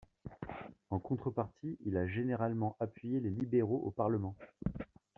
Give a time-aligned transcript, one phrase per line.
[0.89, 4.35] En contrepartie, il a généralement appuyé les libéraux au Parlement.